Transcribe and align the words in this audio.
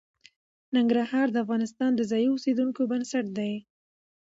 ننګرهار 0.75 1.27
د 1.31 1.35
افغانستان 1.43 1.91
د 1.95 2.01
ځایي 2.11 2.27
اقتصادونو 2.29 2.81
بنسټ 2.91 3.25
دی. 3.37 3.53